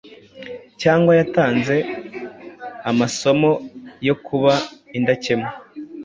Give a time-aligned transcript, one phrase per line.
[0.81, 1.75] cyangwa yatanze
[2.89, 3.51] amasomo
[4.07, 4.53] yo kuba
[4.97, 5.51] indakemwa?